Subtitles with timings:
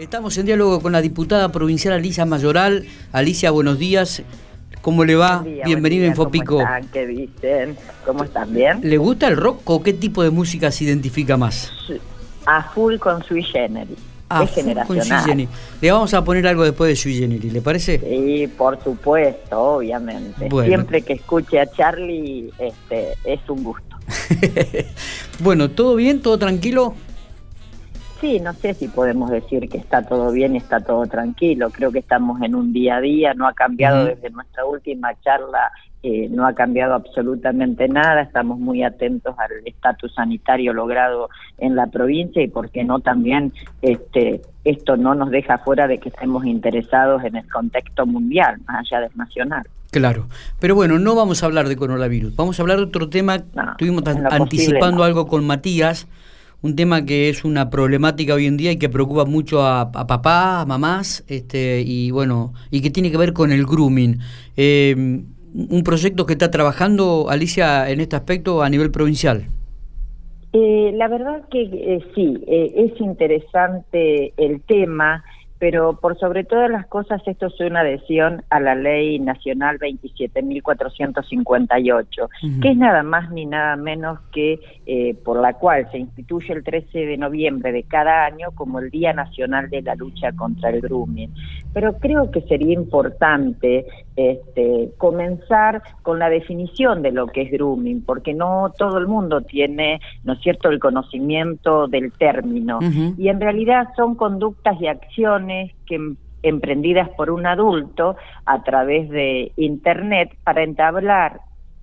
[0.00, 2.86] Estamos en diálogo con la diputada provincial Alicia Mayoral.
[3.12, 4.22] Alicia, buenos días.
[4.80, 5.44] ¿Cómo le va?
[5.66, 6.54] Bienvenido en Fopico.
[6.54, 6.88] ¿Cómo están?
[6.88, 7.76] ¿Qué dicen?
[8.06, 8.54] ¿Cómo están?
[8.54, 8.80] ¿Bien?
[8.82, 11.70] ¿Le gusta el rock o qué tipo de música se identifica más?
[12.46, 13.98] A full con Sui Generis.
[14.30, 15.50] A full con Sui Generis.
[15.82, 18.00] Le vamos a poner algo después de Sui Generis, ¿le parece?
[18.00, 20.48] Sí, por supuesto, obviamente.
[20.64, 23.96] Siempre que escuche a Charlie este, es un gusto.
[25.40, 26.22] bueno, ¿todo bien?
[26.22, 26.94] ¿Todo tranquilo?
[28.20, 31.70] Sí, no sé si podemos decir que está todo bien y está todo tranquilo.
[31.70, 35.72] Creo que estamos en un día a día, no ha cambiado desde nuestra última charla,
[36.02, 38.20] eh, no ha cambiado absolutamente nada.
[38.20, 43.54] Estamos muy atentos al estatus sanitario logrado en la provincia y, por qué no, también
[43.80, 48.80] este, esto no nos deja fuera de que estemos interesados en el contexto mundial, más
[48.80, 49.66] allá del nacional.
[49.92, 50.26] Claro,
[50.58, 53.36] pero bueno, no vamos a hablar de coronavirus, vamos a hablar de otro tema.
[53.36, 56.06] Estuvimos anticipando algo con Matías
[56.62, 60.62] un tema que es una problemática hoy en día y que preocupa mucho a, papás,
[60.62, 64.18] a mamás, este, y bueno, y que tiene que ver con el grooming.
[64.56, 69.46] Eh, un proyecto que está trabajando Alicia en este aspecto a nivel provincial.
[70.52, 75.24] Eh, la verdad que eh, sí, es interesante el tema
[75.60, 82.28] pero por sobre todas las cosas esto es una adhesión a la ley nacional 27.458,
[82.62, 86.64] que es nada más ni nada menos que eh, por la cual se instituye el
[86.64, 90.80] 13 de noviembre de cada año como el Día Nacional de la Lucha contra el
[90.80, 91.34] Grooming.
[91.74, 93.84] Pero creo que sería importante
[94.16, 99.42] este, comenzar con la definición de lo que es grooming, porque no todo el mundo
[99.42, 102.78] tiene, ¿no es cierto?, el conocimiento del término.
[103.18, 105.49] Y en realidad son conductas y acciones
[105.86, 111.40] que em, emprendidas por un adulto a través de internet para entablar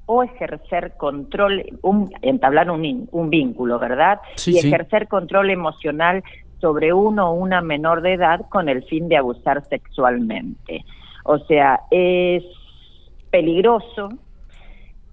[0.07, 4.19] o ejercer control, un, entablar un, un vínculo, ¿verdad?
[4.45, 6.23] y ejercer control emocional
[6.59, 10.85] sobre uno o una menor de edad con el fin de abusar sexualmente.
[11.23, 12.43] O sea, es
[13.29, 14.09] peligroso,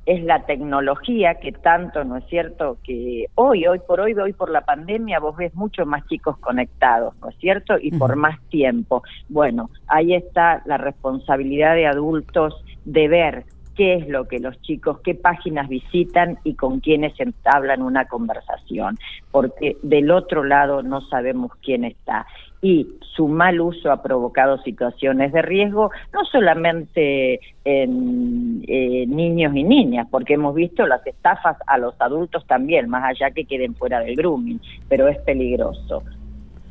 [0.07, 4.51] es la tecnología que tanto, ¿no es cierto?, que hoy, hoy por hoy, hoy por
[4.51, 9.03] la pandemia, vos ves muchos más chicos conectados, ¿no es cierto?, y por más tiempo.
[9.29, 13.45] Bueno, ahí está la responsabilidad de adultos de ver
[13.75, 18.99] qué es lo que los chicos, qué páginas visitan y con quiénes entablan una conversación,
[19.31, 22.27] porque del otro lado no sabemos quién está.
[22.63, 29.65] Y su mal uso ha provocado situaciones de riesgo, no solamente en eh, niños y
[29.65, 34.01] niñas, porque hemos visto las estafas a los adultos también, más allá que queden fuera
[34.01, 36.03] del grooming, pero es peligroso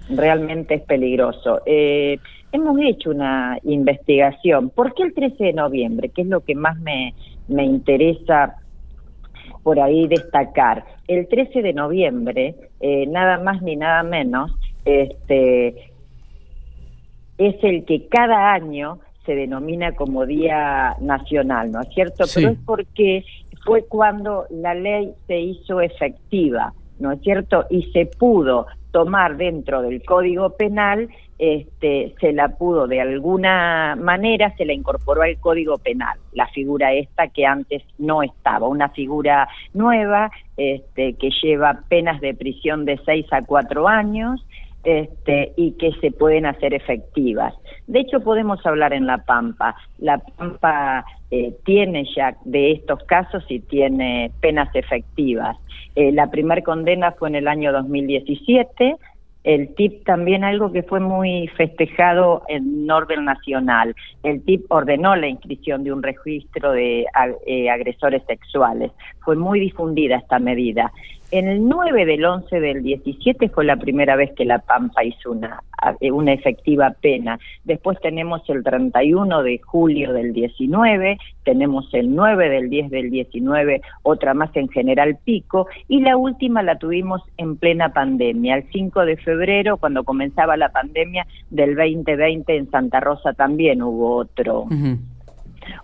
[0.09, 1.61] realmente es peligroso.
[1.65, 2.19] Eh,
[2.53, 4.69] hemos hecho una investigación.
[4.69, 6.09] ¿Por qué el 13 de noviembre?
[6.09, 7.13] ¿Qué es lo que más me,
[7.47, 8.55] me interesa
[9.63, 10.85] por ahí destacar?
[11.07, 14.51] El 13 de noviembre, eh, nada más ni nada menos,
[14.85, 15.91] este,
[17.37, 22.25] es el que cada año se denomina como Día Nacional, ¿no es cierto?
[22.33, 23.25] Pero es porque
[23.65, 27.65] fue cuando la ley se hizo efectiva, ¿no es cierto?
[27.69, 34.55] Y se pudo tomar dentro del Código Penal, este, se la pudo de alguna manera,
[34.55, 39.47] se la incorporó al Código Penal, la figura esta que antes no estaba, una figura
[39.73, 44.45] nueva este, que lleva penas de prisión de 6 a 4 años,
[44.83, 47.53] este, y que se pueden hacer efectivas.
[47.87, 49.75] De hecho, podemos hablar en La Pampa.
[49.97, 55.57] La Pampa eh, tiene ya de estos casos y tiene penas efectivas.
[55.95, 58.97] Eh, la primera condena fue en el año 2017.
[59.43, 63.95] El TIP también algo que fue muy festejado en orden nacional.
[64.23, 67.05] El TIP ordenó la inscripción de un registro de
[67.45, 68.91] eh, agresores sexuales.
[69.19, 70.91] Fue muy difundida esta medida.
[71.35, 75.31] En el 9 del 11 del 17 fue la primera vez que La Pampa hizo
[75.31, 75.63] una,
[75.99, 77.39] eh, una efectiva pena.
[77.63, 83.81] Después tenemos el 31 de julio del 19, tenemos el 9 del 10 del 19,
[84.03, 89.03] otra más en General Pico, y la última la tuvimos en plena pandemia, el 5
[89.03, 94.67] de febrero, cuando comenzaba la pandemia del 2020 en Santa Rosa también hubo otro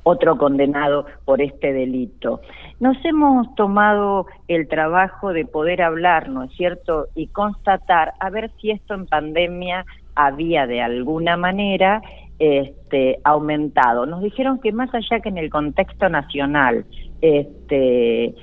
[0.03, 2.41] otro condenado por este delito.
[2.79, 8.51] Nos hemos tomado el trabajo de poder hablar, ¿no es cierto?, y constatar a ver
[8.59, 9.85] si esto en pandemia
[10.15, 12.01] había de alguna manera
[12.39, 14.05] este, aumentado.
[14.05, 16.85] Nos dijeron que más allá que en el contexto nacional
[17.21, 18.33] este,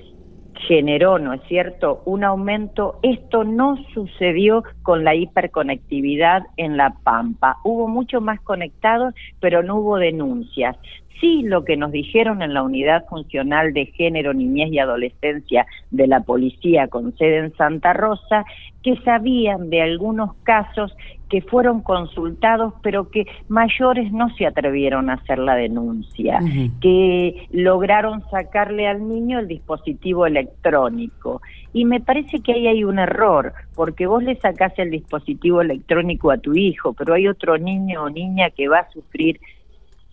[0.66, 2.98] generó, ¿no es cierto?, un aumento.
[3.02, 7.58] Esto no sucedió con la hiperconectividad en La Pampa.
[7.64, 10.76] Hubo mucho más conectados, pero no hubo denuncias.
[11.20, 16.06] Sí, lo que nos dijeron en la unidad funcional de género, niñez y adolescencia de
[16.06, 18.44] la policía con sede en Santa Rosa,
[18.82, 20.94] que sabían de algunos casos
[21.28, 26.38] que fueron consultados, pero que mayores no se atrevieron a hacer la denuncia,
[26.80, 31.40] que lograron sacarle al niño el dispositivo electrónico.
[31.72, 36.30] Y me parece que ahí hay un error, porque vos le sacás el dispositivo electrónico
[36.30, 39.40] a tu hijo, pero hay otro niño o niña que va a sufrir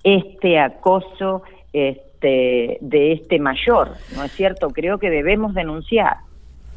[0.04, 4.70] este acoso este, de este mayor, ¿no es cierto?
[4.70, 6.18] Creo que debemos denunciar.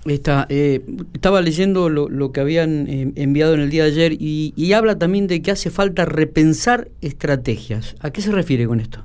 [0.06, 0.82] Está, eh,
[1.14, 4.99] estaba leyendo lo, que habían eh, enviado en el día de ayer y, y, habla
[4.99, 7.96] también de que hace falta repensar estrategias.
[8.00, 9.05] ¿A qué se refiere con esto?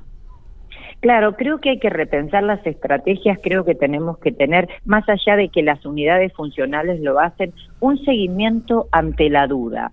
[1.02, 5.34] Claro, creo que hay que repensar las estrategias, creo que tenemos que tener, más allá
[5.34, 9.90] de que las unidades funcionales lo hacen, un seguimiento ante la duda.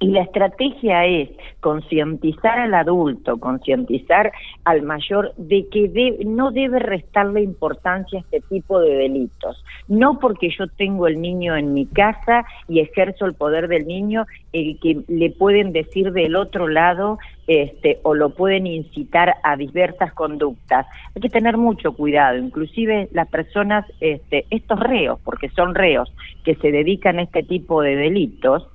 [0.00, 1.28] Y la estrategia es
[1.60, 4.30] concientizar al adulto, concientizar
[4.64, 9.64] al mayor de que no debe restarle importancia a este tipo de delitos.
[9.88, 14.24] No porque yo tengo el niño en mi casa y ejerzo el poder del niño,
[14.52, 17.18] el que le pueden decir del otro lado
[17.48, 20.86] este, o lo pueden incitar a diversas conductas.
[21.16, 26.12] Hay que tener mucho cuidado, inclusive las personas, este, estos reos, porque son reos
[26.44, 28.68] que se dedican a este tipo de delitos,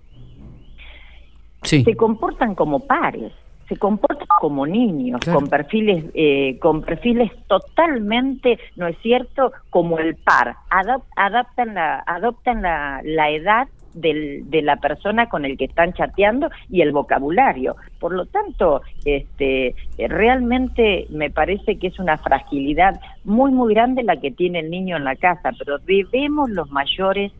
[1.64, 3.32] se comportan como pares,
[3.68, 10.16] se comportan como niños, con perfiles, eh, con perfiles totalmente, ¿no es cierto?, como el
[10.16, 10.56] par.
[11.16, 16.50] adaptan la, adoptan la, la edad del, de la persona con el que están chateando
[16.70, 17.76] y el vocabulario.
[18.00, 24.18] Por lo tanto, este, realmente me parece que es una fragilidad muy, muy grande la
[24.18, 27.32] que tiene el niño en la casa, pero debemos los mayores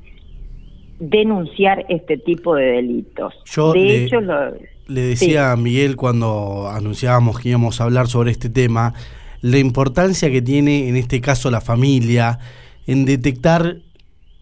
[1.10, 3.34] denunciar este tipo de delitos.
[3.46, 8.50] Yo le, hecho, le decía a Miguel cuando anunciábamos que íbamos a hablar sobre este
[8.50, 8.94] tema,
[9.42, 12.40] la importancia que tiene en este caso la familia
[12.88, 13.78] en detectar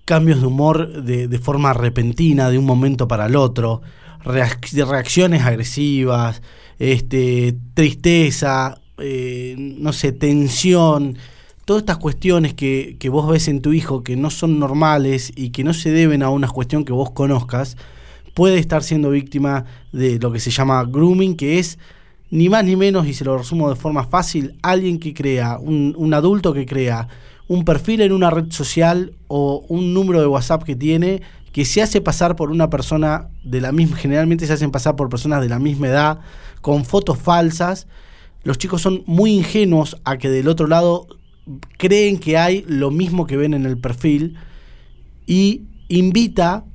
[0.06, 3.82] cambios de humor de, forma repentina, de un momento para el otro,
[4.24, 6.42] reacciones agresivas,
[6.80, 11.18] este, tristeza, eh, no sé, tensión
[11.66, 15.50] todas estas cuestiones que, que, vos ves en tu hijo que no son normales y
[15.52, 17.78] que no se deben a una cuestión que vos conozcas,
[18.34, 21.78] puede estar siendo víctima de lo que se llama grooming, que es
[22.30, 25.94] ni más ni menos, y se lo resumo de forma fácil, alguien que crea, un,
[25.98, 27.08] un adulto que crea
[27.52, 31.22] un perfil en una red social o un número de WhatsApp que tiene
[31.52, 35.10] que se hace pasar por una persona de la misma, generalmente se hacen pasar por
[35.10, 36.20] personas de la misma edad,
[36.62, 37.88] con fotos falsas.
[38.44, 41.08] Los chicos son muy ingenuos a que del otro lado
[41.78, 44.38] creen que hay lo mismo que ven en el perfil
[45.26, 46.66] y invita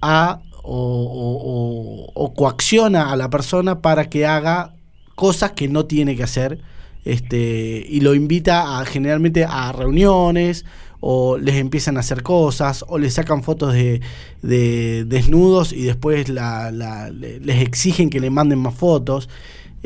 [0.00, 4.74] a o, coacciona a la persona para que haga
[5.14, 6.60] cosas que no tiene que hacer
[7.04, 10.64] este, y lo invita a generalmente a reuniones
[11.00, 14.00] o les empiezan a hacer cosas o les sacan fotos de,
[14.42, 19.28] desnudos y después les exigen que le manden más fotos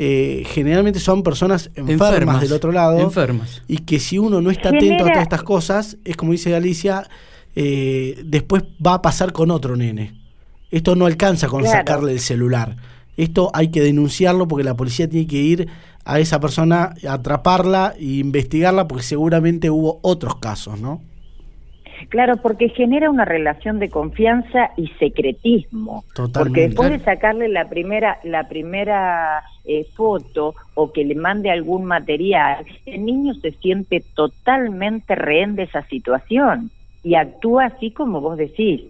[0.03, 2.99] eh, generalmente son personas enfermas, del otro lado.
[2.99, 3.61] Enfermas.
[3.69, 7.07] Y que si uno no está atento a todas estas cosas, es como dice Alicia,
[7.55, 10.19] eh, después va a pasar con otro nene.
[10.71, 12.79] Esto no alcanza con sacarle el celular.
[13.19, 15.69] Esto hay que denunciarlo porque la policía tiene que ir
[16.07, 21.03] a esa persona, atraparla e investigarla porque seguramente hubo otros casos, ¿no?
[22.09, 26.05] Claro, porque genera una relación de confianza y secretismo.
[26.33, 31.85] Porque después de sacarle la primera, la primera eh, foto o que le mande algún
[31.85, 36.71] material, el niño se siente totalmente rehén de esa situación
[37.03, 38.83] y actúa así como vos decís,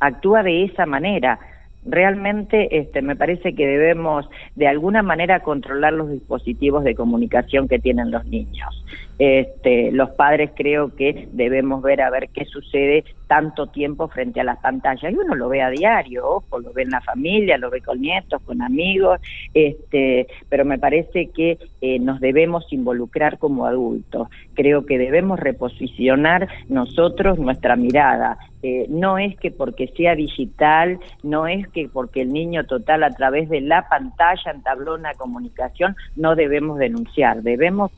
[0.00, 1.38] actúa de esa manera
[1.86, 7.78] realmente este, me parece que debemos de alguna manera controlar los dispositivos de comunicación que
[7.78, 8.84] tienen los niños.
[9.18, 14.44] Este, los padres creo que debemos ver a ver qué sucede tanto tiempo frente a
[14.44, 15.12] las pantallas.
[15.12, 18.00] Y uno lo ve a diario, ojo, lo ve en la familia, lo ve con
[18.00, 19.20] nietos, con amigos,
[19.54, 24.28] este, pero me parece que eh, nos debemos involucrar como adultos.
[24.54, 28.38] Creo que debemos reposicionar nosotros nuestra mirada.
[28.62, 33.10] Eh, no es que porque sea digital, no es que porque el niño total a
[33.10, 37.92] través de la pantalla entabló una comunicación, no debemos denunciar, debemos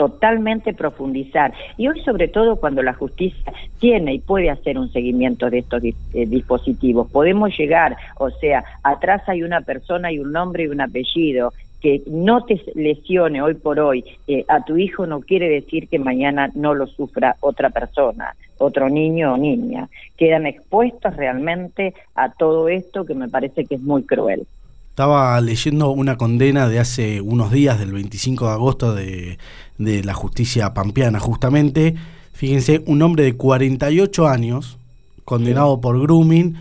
[0.00, 1.52] totalmente profundizar.
[1.76, 5.84] Y hoy sobre todo cuando la justicia tiene y puede hacer un seguimiento de estos
[5.84, 5.92] eh,
[6.26, 11.52] dispositivos, podemos llegar, o sea, atrás hay una persona y un nombre y un apellido,
[11.82, 15.98] que no te lesione hoy por hoy eh, a tu hijo no quiere decir que
[15.98, 19.86] mañana no lo sufra otra persona, otro niño o niña.
[20.16, 24.46] Quedan expuestos realmente a todo esto que me parece que es muy cruel.
[24.90, 29.38] Estaba leyendo una condena de hace unos días, del 25 de agosto, de,
[29.78, 31.94] de la justicia pampeana, justamente.
[32.32, 34.78] Fíjense, un hombre de 48 años,
[35.24, 36.56] condenado por grooming,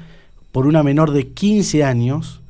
[0.51, 2.41] por una menor de 15 años,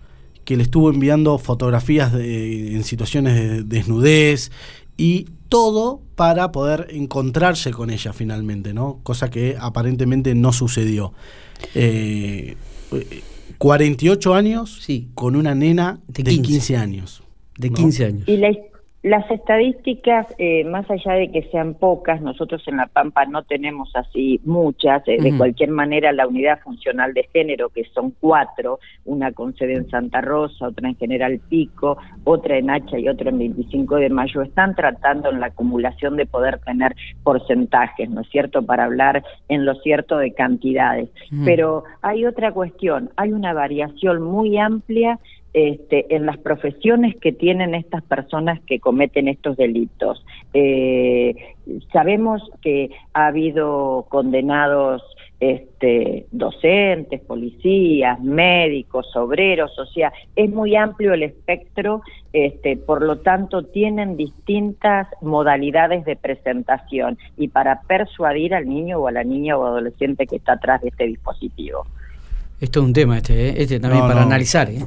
[0.46, 4.52] que le estuvo enviando fotografías de, en situaciones de desnudez
[4.98, 9.00] y todo para poder encontrarse con ella finalmente, ¿no?
[9.04, 11.14] Cosa que aparentemente no sucedió.
[11.76, 12.56] Eh,
[13.58, 15.10] 48 años sí.
[15.16, 17.24] con una nena de 15, años.
[17.58, 18.28] De 15 años.
[18.28, 18.52] Y la,
[19.02, 23.90] las estadísticas, eh, más allá de que sean pocas, nosotros en La Pampa no tenemos
[23.96, 25.08] así muchas.
[25.08, 29.76] Eh, de cualquier manera, la unidad funcional de género, que son cuatro, una con sede
[29.76, 34.10] en Santa Rosa, otra en General Pico, otra en Hacha y otra en 25 de
[34.10, 39.24] Mayo, están tratando en la acumulación de poder tener porcentajes, ¿no es cierto?, para hablar
[39.48, 41.10] en lo cierto de cantidades.
[41.46, 45.20] Pero hay otra cuestión, hay una variación muy amplia
[45.54, 50.24] este, en las profesiones que tienen estas personas que cometen estos delitos.
[50.54, 51.36] Eh,
[51.92, 55.02] sabemos que ha habido condenados
[55.40, 62.02] este, docentes, policías, médicos, obreros, o sea, es muy amplio el espectro,
[62.34, 69.08] este, por lo tanto tienen distintas modalidades de presentación y para persuadir al niño o
[69.08, 71.86] a la niña o adolescente que está atrás de este dispositivo.
[72.60, 73.54] Esto es un tema, este, ¿eh?
[73.58, 74.70] este también para analizar.
[74.70, 74.84] ¿eh?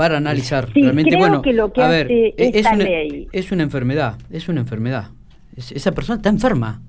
[0.00, 0.70] Para analizar.
[0.72, 1.42] Realmente bueno
[1.76, 2.84] a ver es, una,
[3.32, 5.10] es una enfermedad es una enfermedad.
[5.54, 6.80] Esa persona está enferma.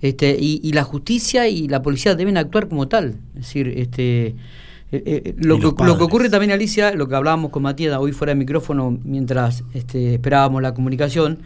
[0.00, 3.14] Este y, la justicia y la policía deben actuar como tal.
[3.36, 4.34] Es decir este eh,
[4.90, 8.32] eh, lo, que, lo, que, ocurre también Alicia lo que hablábamos con Matías hoy fuera
[8.32, 11.42] de micrófono mientras este, esperábamos la comunicación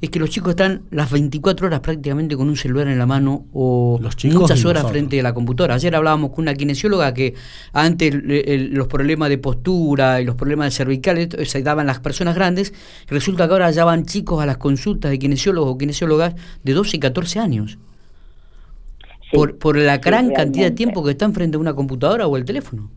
[0.00, 3.46] es que los chicos están las 24 horas prácticamente con un celular en la mano
[3.52, 3.98] o
[4.32, 5.74] muchas horas frente a la computadora.
[5.74, 7.34] Ayer hablábamos con una kinesióloga que
[7.72, 12.72] antes los problemas de postura y los problemas de cervicales se daban las personas grandes.
[13.08, 16.96] Resulta que ahora ya van chicos a las consultas de kinesiólogos o kinesiólogas de 12
[16.96, 17.78] y 14 años.
[19.32, 22.44] por, por la gran cantidad de tiempo que están frente a una computadora o el
[22.44, 22.90] teléfono.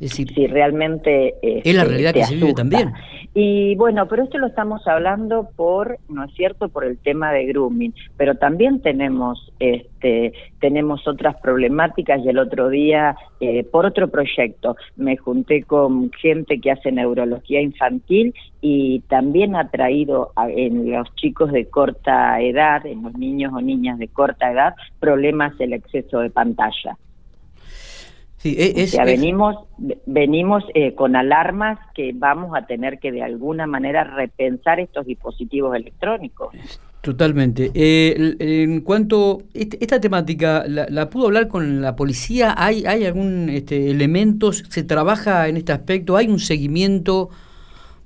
[0.00, 2.92] Es decir, realmente es la este, realidad que se vive también.
[3.34, 7.46] Y bueno, pero esto lo estamos hablando por, ¿no es cierto?, por el tema de
[7.46, 14.08] grooming, pero también tenemos este tenemos otras problemáticas y el otro día eh, por otro
[14.08, 21.14] proyecto me junté con gente que hace neurología infantil y también ha traído en los
[21.16, 26.20] chicos de corta edad, en los niños o niñas de corta edad, problemas el exceso
[26.20, 26.96] de pantalla.
[28.38, 29.56] Sí, e, es, venimos,
[30.06, 35.74] venimos eh, con alarmas que vamos a tener que de alguna manera repensar estos dispositivos
[35.74, 36.54] electrónicos.
[37.00, 37.70] Totalmente.
[37.74, 42.54] Eh, en cuanto este, esta temática, la, pudo hablar con la policía?
[42.56, 44.52] ¿Hay, hay algún este, elemento?
[44.52, 46.16] ¿Se trabaja en este aspecto?
[46.16, 47.30] ¿Hay un seguimiento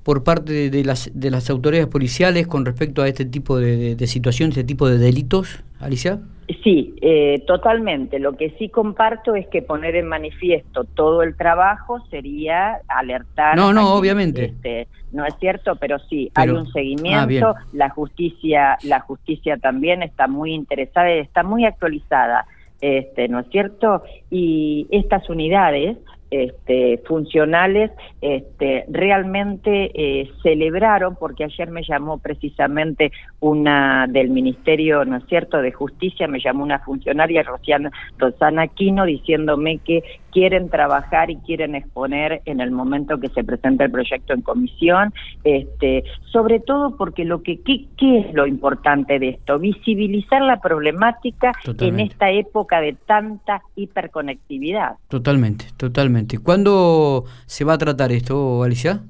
[0.02, 4.06] por parte de, las, de las autoridades policiales con respecto a este tipo de, de
[4.06, 6.20] situaciones, este tipo de delitos, Alicia?
[6.62, 8.18] Sí, eh, totalmente.
[8.18, 13.56] Lo que sí comparto es que poner en manifiesto todo el trabajo sería alertar.
[13.56, 14.46] No, no, obviamente.
[14.46, 17.54] Este, no es cierto, pero sí hay un seguimiento.
[17.56, 22.46] Ah, la justicia, la justicia también está muy interesada y está muy actualizada.
[22.80, 24.02] Este, ¿no es cierto?
[24.30, 25.98] Y estas unidades
[26.32, 27.90] este, funcionales
[28.22, 35.58] este, realmente eh, celebraron, porque ayer me llamó precisamente una del Ministerio, ¿no es cierto?,
[35.58, 41.74] de Justicia, me llamó una funcionaria, Rosana, Rosana Quino, diciéndome que quieren trabajar y quieren
[41.74, 45.12] exponer en el momento que se presente el proyecto en comisión,
[45.44, 51.52] este, sobre todo porque lo que qué, es lo importante de esto, visibilizar la problemática
[51.78, 54.96] en esta época de tanta hiperconectividad.
[55.08, 56.21] Totalmente, totalmente.
[56.42, 59.00] ¿Cuándo se va a tratar esto, Alicia?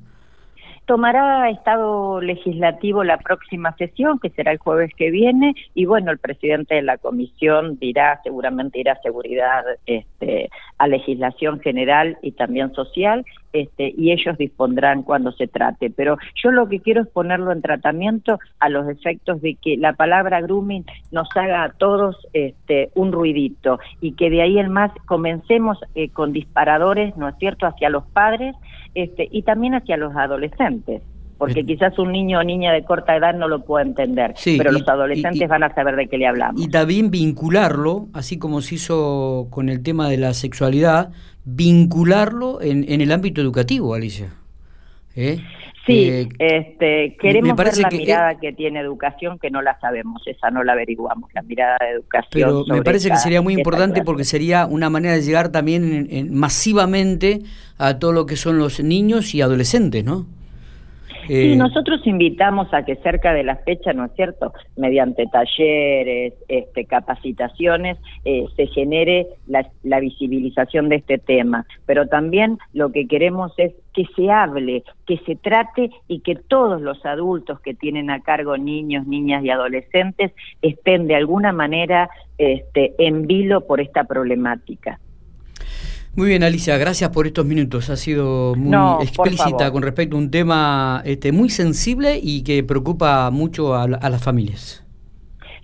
[0.87, 6.19] Tomará estado legislativo la próxima sesión, que será el jueves que viene, y bueno, el
[6.19, 12.75] presidente de la comisión dirá, seguramente irá a seguridad, este, a legislación general y también
[12.75, 15.91] social, este, y ellos dispondrán cuando se trate.
[15.91, 19.93] Pero yo lo que quiero es ponerlo en tratamiento a los efectos de que la
[19.93, 24.91] palabra grooming nos haga a todos este, un ruidito y que de ahí en más
[25.07, 28.57] comencemos eh, con disparadores, ¿no es cierto?, hacia los padres
[28.95, 31.03] este, y también hacia los adolescentes
[31.43, 34.87] porque quizás un niño o niña de corta edad no lo pueda entender, pero los
[34.87, 36.63] adolescentes van a saber de qué le hablamos.
[36.63, 41.11] Y también vincularlo, así como se hizo con el tema de la sexualidad,
[41.45, 44.35] vincularlo en, en el ámbito educativo, Alicia.
[45.17, 45.41] ¿eh?
[45.85, 50.49] Sí, eh, este, queremos ver la mirada que tiene educación, que no la sabemos, esa
[50.53, 52.31] no la averiguamos, la mirada de educación.
[52.31, 57.41] Pero me parece que sería muy importante porque sería una manera de llegar también masivamente
[57.79, 60.29] a todo lo que son los niños y adolescentes, ¿no?
[61.27, 66.35] Sí, eh, nosotros invitamos a que cerca de la fecha, ¿no es cierto?, mediante talleres,
[66.49, 71.67] este, capacitaciones, eh, se genere la, la visibilización de este tema.
[71.87, 76.81] Pero también lo que queremos es que se hable, que se trate y que todos
[76.81, 82.95] los adultos que tienen a cargo niños, niñas y adolescentes estén de alguna manera este,
[82.99, 84.99] en vilo por esta problemática.
[86.15, 87.89] Muy bien, Alicia, gracias por estos minutos.
[87.89, 93.31] Ha sido muy explícita con respecto a un tema este, muy sensible y que preocupa
[93.31, 94.85] mucho a, las familias.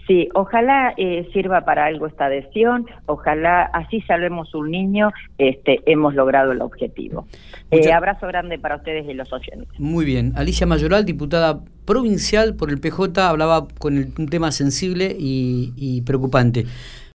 [0.06, 6.14] Sí, ojalá eh, sirva para algo esta adhesión, ojalá así salvemos un niño, este, hemos
[6.14, 7.26] logrado el objetivo.
[7.70, 9.68] Eh, abrazo grande para ustedes y los oyentes.
[9.78, 16.00] Muy bien, Alicia Mayoral, diputada provincial por el PJ, hablaba con un tema sensible y
[16.06, 16.64] preocupante.